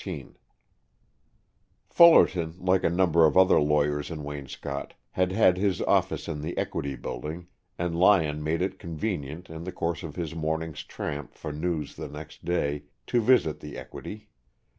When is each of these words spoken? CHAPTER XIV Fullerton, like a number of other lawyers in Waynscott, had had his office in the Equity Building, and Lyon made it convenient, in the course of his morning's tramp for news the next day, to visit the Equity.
CHAPTER 0.03 0.11
XIV 0.29 0.33
Fullerton, 1.91 2.55
like 2.57 2.83
a 2.83 2.89
number 2.89 3.23
of 3.27 3.37
other 3.37 3.61
lawyers 3.61 4.09
in 4.09 4.23
Waynscott, 4.23 4.93
had 5.11 5.31
had 5.31 5.57
his 5.57 5.79
office 5.83 6.27
in 6.27 6.41
the 6.41 6.57
Equity 6.57 6.95
Building, 6.95 7.45
and 7.77 7.95
Lyon 7.95 8.43
made 8.43 8.63
it 8.63 8.79
convenient, 8.79 9.47
in 9.47 9.63
the 9.63 9.71
course 9.71 10.01
of 10.01 10.15
his 10.15 10.33
morning's 10.33 10.83
tramp 10.83 11.35
for 11.35 11.51
news 11.53 11.97
the 11.97 12.07
next 12.07 12.43
day, 12.43 12.85
to 13.05 13.21
visit 13.21 13.59
the 13.59 13.77
Equity. 13.77 14.27